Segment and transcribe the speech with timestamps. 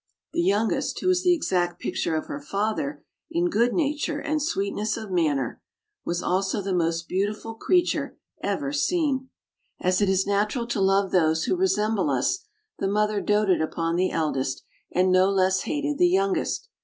[0.33, 4.97] The youngest, who was the exact picture of her father in good nature and sweetness
[4.97, 5.61] of manner,
[6.03, 9.29] was also the most beautiful creature ever seen.
[9.79, 12.39] As it is natural to love those who resemble us,
[12.79, 16.67] the mother doted upon the eldest, and no less hated the youngest.